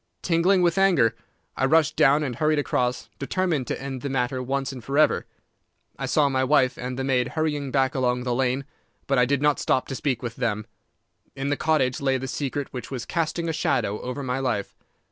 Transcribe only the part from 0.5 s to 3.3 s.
with anger, I rushed down and hurried across,